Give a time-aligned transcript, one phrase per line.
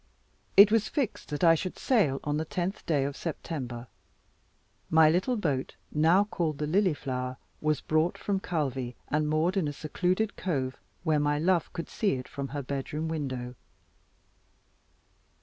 [0.57, 3.85] It was fixed that I should sail on the 10th day of September.
[4.89, 9.67] My little boat, now called the "Lily flower," was brought from Calvi, and moored in
[9.67, 13.53] a secluded cove, where my love could see it from her bedroom window.